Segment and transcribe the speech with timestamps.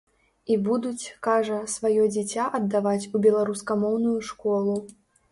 [0.53, 4.73] І будуць, кажа, сваё дзіця аддаваць у беларускамоўную школу.